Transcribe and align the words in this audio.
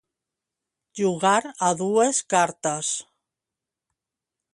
Jugar 0.99 1.41
a 1.67 1.69
dues 1.81 2.21
cartes. 2.35 2.89